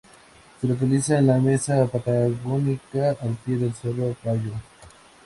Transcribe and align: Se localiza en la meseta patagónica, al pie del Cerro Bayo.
Se 0.59 0.65
localiza 0.67 1.19
en 1.19 1.27
la 1.27 1.37
meseta 1.37 1.85
patagónica, 1.85 3.15
al 3.21 3.35
pie 3.45 3.57
del 3.57 3.73
Cerro 3.75 4.15
Bayo. 4.23 4.53